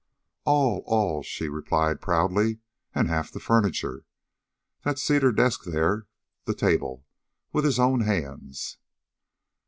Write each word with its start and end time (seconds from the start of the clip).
"All, 0.45 0.81
all," 0.87 1.21
she 1.21 1.47
replied 1.47 2.01
proudly. 2.01 2.57
"And 2.95 3.07
half 3.07 3.29
the 3.31 3.39
furniture. 3.39 4.03
That 4.83 4.97
cedar 4.97 5.31
desk 5.31 5.63
there, 5.65 6.07
the 6.45 6.55
table 6.55 7.05
with 7.53 7.65
his 7.65 7.77
own 7.77 7.99
hands." 8.01 8.79